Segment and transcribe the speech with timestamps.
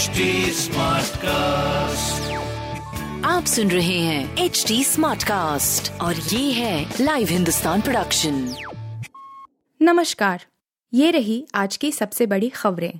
[0.00, 0.20] HD
[1.16, 2.32] cast
[3.26, 8.54] आप सुन रहे हैं एच डी स्मार्ट कास्ट और ये है लाइव हिंदुस्तान प्रोडक्शन
[9.82, 10.44] नमस्कार
[10.94, 12.92] ये रही आज की सबसे बड़ी खबरें।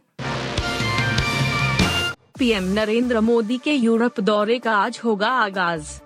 [2.38, 5.98] पीएम नरेंद्र मोदी के यूरोप दौरे का आज होगा आगाज़।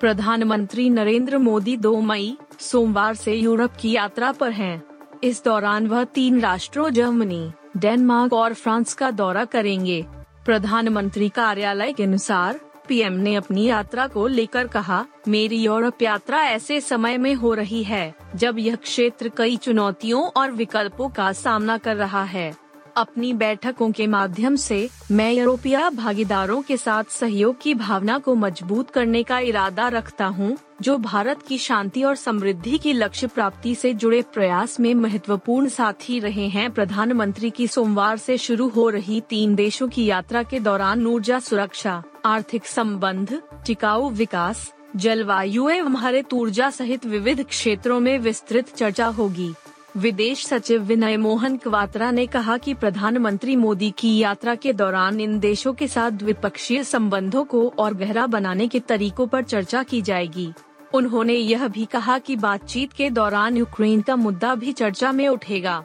[0.00, 4.82] प्रधानमंत्री नरेंद्र मोदी 2 मई सोमवार से यूरोप की यात्रा पर हैं।
[5.24, 10.06] इस दौरान वह तीन राष्ट्रों जर्मनी डेनमार्क और फ्रांस का दौरा करेंगे।
[10.44, 16.80] प्रधानमंत्री कार्यालय के अनुसार, पीएम ने अपनी यात्रा को लेकर कहा, मेरी यूरोप यात्रा ऐसे
[16.80, 21.96] समय में हो रही है, जब यह क्षेत्र कई चुनौतियों और विकल्पों का सामना कर
[21.96, 22.63] रहा है।
[22.96, 28.90] अपनी बैठकों के माध्यम से मैं यूरोपीय भागीदारों के साथ सहयोग की भावना को मज़बूत
[28.90, 33.92] करने का इरादा रखता हूँ, जो भारत की शांति और समृद्धि की लक्ष्य प्राप्ति से
[33.94, 39.54] जुड़े प्रयास में महत्वपूर्ण साथी रहे हैं। प्रधानमंत्री की सोमवार से शुरू हो रही तीन
[39.54, 46.70] देशों की यात्रा के दौरान ऊर्जा सुरक्षा आर्थिक संबंध टिकाऊ विकास जलवायु एवं हरित ऊर्जा
[46.70, 49.52] सहित विविध क्षेत्रों में विस्तृत चर्चा होगी।
[49.96, 55.38] विदेश सचिव विनय मोहन क्वात्रा ने कहा कि प्रधानमंत्री मोदी की यात्रा के दौरान इन
[55.38, 60.52] देशों के साथ द्विपक्षीय संबंधों को और गहरा बनाने के तरीकों पर चर्चा की जाएगी।
[60.94, 65.84] उन्होंने यह भी कहा कि बातचीत के दौरान यूक्रेन का मुद्दा भी चर्चा में उठेगा।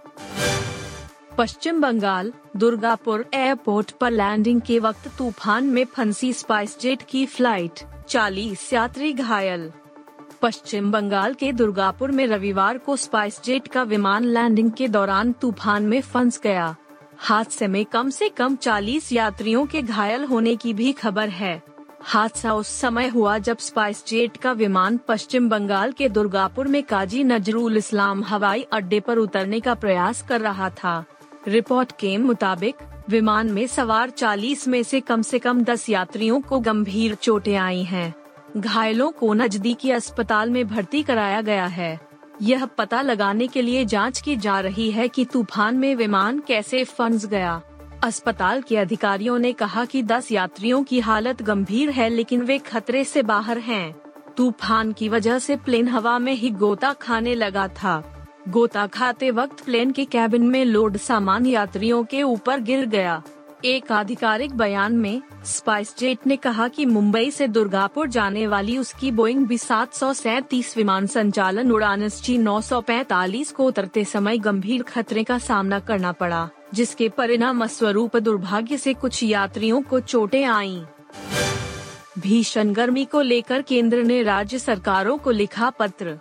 [1.38, 7.80] पश्चिम बंगाल, दुर्गापुर एयरपोर्ट पर लैंडिंग के वक्त तूफ़ान में फंसी स्पाइस जेट की फ़्लाइट
[8.08, 9.72] 40 यात्री घायल।
[10.42, 15.84] पश्चिम बंगाल के दुर्गापुर में रविवार को स्पाइस जेट का विमान लैंडिंग के दौरान तूफ़ान
[15.84, 16.76] में फंस गया।
[17.18, 21.62] हादसे में कम से कम 40 यात्रियों के घायल होने की भी खबर है।
[22.02, 27.24] हादसा उस समय हुआ जब स्पाइस जेट का विमान पश्चिम बंगाल के दुर्गापुर में काजी
[27.24, 31.04] नजरुल इस्लाम हवाई अड्डे पर उतरने का प्रयास कर रहा था।
[31.48, 32.76] रिपोर्ट के मुताबिक,
[33.10, 37.84] विमान में सवार 40 में से कम से कम 10 यात्रियों को गंभीर चोटें आई
[37.84, 38.14] हैं।
[38.58, 42.00] घायलों को नजदीकी अस्पताल में भर्ती कराया गया है।
[42.42, 46.84] यह पता लगाने के लिए जाँच की जा रही है कि तूफ़ान में विमान कैसे
[46.84, 47.62] फंस गया।
[48.04, 53.04] अस्पताल के अधिकारियों ने कहा कि 10 यात्रियों की हालत गंभीर है, लेकिन वे खतरे
[53.04, 53.96] से बाहर हैं।
[54.38, 59.66] तूफ़ान की वजह से प्लेन हवा में ही गोता खाने लगा था। गोता खाते वक्त
[59.66, 63.24] प्लेन के कैबिन में लोड सामान यात्रियों के ऊपर गिर गया।
[63.66, 69.12] एक आधिकारिक बयान में स्पाइस जेट ने कहा कि मुंबई से दुर्गापुर जाने वाली उसकी
[69.12, 69.94] बोइंग बी सात
[70.78, 72.38] विमान संचालन उड़ान एस जी
[73.52, 79.24] को उतरते समय गंभीर खतरे का सामना करना पड़ा, जिसके परिणाम स्वरूप दुर्भाग्य से कुछ
[79.24, 80.84] यात्रियों को चोटें आईं।
[82.20, 86.18] भीषण गर्मी को लेकर केंद्र ने राज्य सरकारों को लिखा पत्र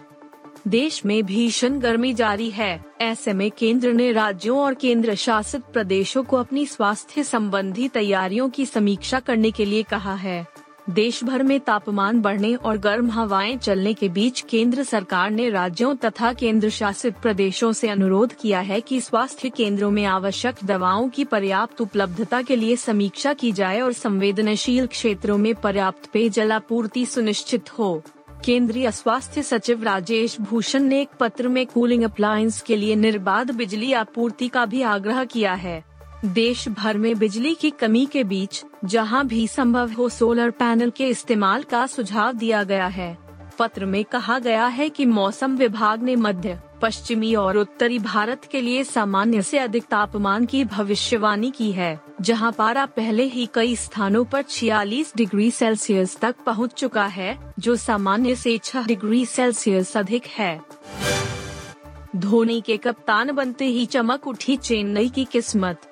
[0.66, 6.24] देश में भीषण गर्मी जारी है। ऐसे में केंद्र ने राज्यों और केंद्र शासित प्रदेशों
[6.24, 10.46] को अपनी स्वास्थ्य संबंधी तैयारियों की समीक्षा करने के लिए कहा है।
[10.90, 15.96] देश भर में तापमान बढ़ने और गर्म हवाएँ चलने के बीच केंद्र सरकार ने राज्यों
[15.96, 21.24] तथा केंद्र शासित प्रदेशों से अनुरोध किया है कि स्वास्थ्य केंद्रों में आवश्यक दवाओं की
[21.24, 27.78] पर्याप्त उपलब्धता के लिए समीक्षा की जाए और संवेदनशील क्षेत्रों में पर्याप्त पेयजल आपूर्ति सुनिश्चित
[27.78, 28.02] हो।
[28.44, 33.92] केंद्रीय स्वास्थ्य सचिव राजेश भूषण ने एक पत्र में कूलिंग अप्लायंस के लिए निर्बाध बिजली
[33.92, 35.84] आपूर्ति का भी आग्रह किया है।
[36.24, 41.08] देश भर में बिजली की कमी के बीच, जहाँ भी संभव हो सोलर पैनल के
[41.08, 43.18] इस्तेमाल का सुझाव दिया गया है।
[43.58, 48.60] पत्र में कहा गया है कि मौसम विभाग ने मध्य पश्चिमी और उत्तरी भारत के
[48.60, 54.24] लिए सामान्य से अधिक तापमान की भविष्यवाणी की है, जहाँ पारा पहले ही कई स्थानों
[54.24, 60.26] पर 46 डिग्री सेल्सियस तक पहुँच चुका है, जो सामान्य से 6 डिग्री सेल्सियस अधिक
[60.26, 60.60] है।
[62.16, 65.87] धोनी के कप्तान बनते ही चमक उठी चेन्नई की किस्मत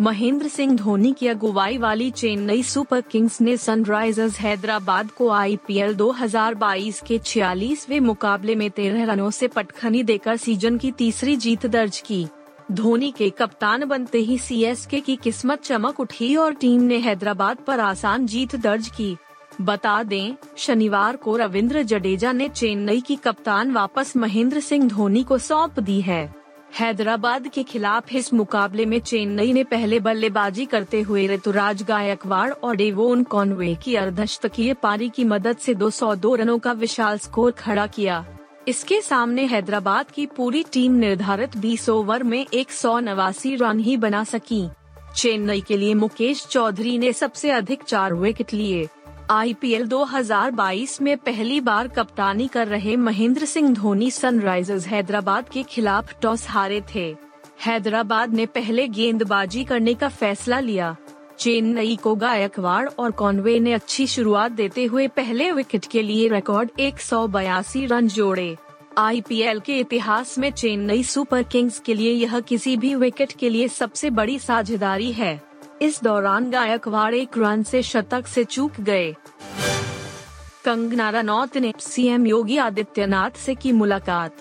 [0.00, 7.00] महेंद्र सिंह धोनी की अगुवाई वाली चेन्नई सुपर किंग्स ने सनराइजर्स हैदराबाद को आईपीएल 2022
[7.00, 12.26] के 46वें मुकाबले में तेरह रनों से पटखनी देकर सीज़न की तीसरी जीत दर्ज की।
[12.72, 17.80] धोनी के कप्तान बनते ही सीएसके की किस्मत चमक उठी और टीम ने हैदराबाद पर
[17.80, 19.16] आसान जीत दर्ज की।
[19.60, 25.38] बता दें, शनिवार को रविंद्र जडेजा ने चेन्नई की कप्तान वापस महेंद्र सिंह धोनी को
[25.38, 31.26] सौंप दी है। हैदराबाद के खिलाफ इस मुकाबले में चेन्नई ने पहले बल्लेबाजी करते हुए
[31.26, 37.18] ऋतुराज गायकवाड़ और डेवोन कॉनवे की अर्धशतकीय पारी की मदद से 202 रनों का विशाल
[37.18, 38.24] स्कोर खड़ा किया।
[38.68, 43.96] इसके सामने हैदराबाद की पूरी टीम निर्धारित 20 ओवर में एक सौ नवासी रन ही
[43.96, 44.68] बना सकी।
[45.16, 48.86] चेन्नई के लिए मुकेश चौधरी ने सबसे अधिक चार विकेट लिए।
[49.30, 56.20] आईपीएल 2022 में पहली बार कप्तानी कर रहे महेंद्र सिंह धोनी सनराइजर्स हैदराबाद के खिलाफ
[56.20, 57.16] टॉस हारे थे।
[57.66, 60.96] हैदराबाद ने पहले गेंदबाजी करने का फैसला लिया।
[61.38, 66.70] चेन्नई को गायकवाड़ और कॉनवे ने अच्छी शुरुआत देते हुए पहले विकेट के लिए रिकॉर्ड
[66.80, 68.56] एक सौ बयासी रन जोड़े।
[68.98, 73.68] आईपीएल के इतिहास में चेन्नई सुपर किंग्स के लिए यह किसी भी विकेट के लिए
[73.68, 75.45] सबसे बड़ी साझेदारी है।
[75.82, 79.12] इस दौरान गायकवाड़ एक रन से शतक से चूक गए।
[80.64, 84.36] कंगना रनौत ने सीएम योगी आदित्यनाथ से की मुलाकात।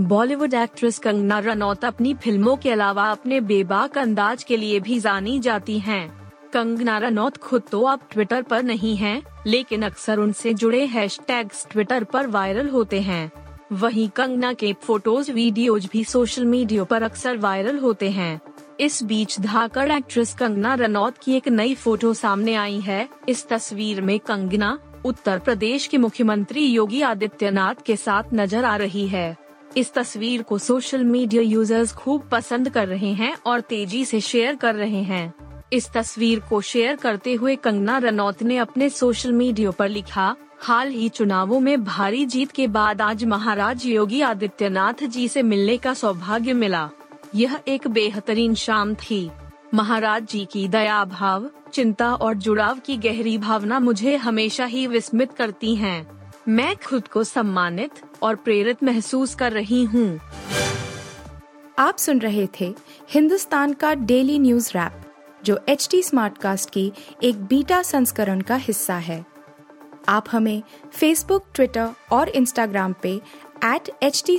[0.00, 5.38] बॉलीवुड एक्ट्रेस कंगना रनौत अपनी फ़िल्मों के अलावा अपने बेबाक अंदाज के लिए भी जानी
[5.38, 10.84] जाती हैं। कंगना रनौत खुद तो अब ट्विटर पर नहीं हैं, लेकिन अक्सर उनसे जुड़े
[10.86, 13.30] हैशटैग्स ट्विटर पर वायरल होते हैं।
[13.72, 18.40] वहीं कंगना के फ़ोटोज़ वीडियोज़ भी सोशल मीडिया पर अक्सर वायरल होते हैं।
[18.80, 24.00] इस बीच धाकड़ एक्ट्रेस कंगना रनौत की एक नई फ़ोटो सामने आई है। इस तस्वीर
[24.00, 29.36] में कंगना उत्तर प्रदेश के मुख्यमंत्री योगी आदित्यनाथ के साथ नज़र आ रही है।
[29.76, 34.56] इस तस्वीर को सोशल मीडिया यूज़र्स खूब पसंद कर रहे हैं और तेज़ी से शेयर
[34.56, 35.32] कर रहे हैं।
[35.72, 40.88] इस तस्वीर को शेयर करते हुए कंगना रनौत ने अपने सोशल मीडिया पर लिखा, हाल
[40.88, 45.94] ही चुनावों में भारी जीत के बाद आज महाराज योगी आदित्यनाथ जी से मिलने का
[45.94, 46.88] सौभाग्य मिला।
[47.34, 49.30] यह एक बेहतरीन शाम थी।
[49.74, 55.32] महाराज जी की दया भाव, चिंता और जुड़ाव की गहरी भावना मुझे हमेशा ही विस्मित
[55.32, 57.90] करती हैं। मैं खुद को सम्मानित
[58.22, 60.20] और प्रेरित महसूस कर रही हूँ।
[61.78, 62.74] आप सुन रहे थे
[63.10, 65.02] हिंदुस्तान का डेली न्यूज़ रैप,
[65.44, 66.92] जो एच टी स्मार्ट कास्ट की
[67.22, 69.24] एक बीटा संस्करण का हिस्सा है।
[70.08, 70.62] आप हमें
[70.92, 73.20] फेसबुक ट्विटर और इंस्टाग्राम पे
[73.64, 74.38] एट एच टी